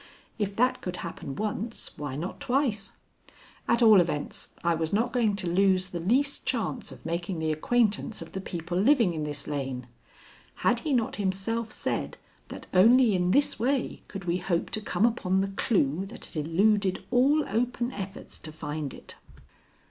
If 0.39 0.55
that 0.55 0.81
could 0.81 0.95
happen 1.05 1.35
once, 1.35 1.95
why 1.95 2.15
not 2.15 2.39
twice? 2.39 2.93
At 3.67 3.83
all 3.83 4.01
events, 4.01 4.49
I 4.63 4.73
was 4.73 4.91
not 4.91 5.13
going 5.13 5.35
to 5.35 5.47
lose 5.47 5.89
the 5.89 5.99
least 5.99 6.43
chance 6.43 6.91
of 6.91 7.05
making 7.05 7.37
the 7.37 7.51
acquaintance 7.51 8.19
of 8.19 8.31
the 8.31 8.41
people 8.41 8.79
living 8.79 9.13
in 9.13 9.25
this 9.25 9.45
lane. 9.45 9.85
Had 10.65 10.79
he 10.79 10.91
not 10.91 11.17
himself 11.17 11.69
said 11.71 12.17
that 12.47 12.65
only 12.73 13.13
in 13.13 13.29
this 13.29 13.59
way 13.59 14.01
could 14.07 14.25
we 14.25 14.37
hope 14.37 14.71
to 14.71 14.81
come 14.81 15.05
upon 15.05 15.39
the 15.41 15.49
clue 15.49 16.07
that 16.07 16.25
had 16.25 16.47
eluded 16.47 17.03
all 17.11 17.45
open 17.47 17.91
efforts 17.91 18.39
to 18.39 18.51
find 18.51 18.95
it? 18.95 19.17